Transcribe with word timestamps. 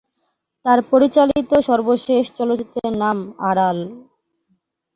তার 0.65 0.79
পরিচালিত 0.91 1.51
সর্বশেষ 1.69 2.23
চলচ্চিত্রের 2.37 2.93
নাম 2.97 3.17
"আড়াল"। 3.49 3.77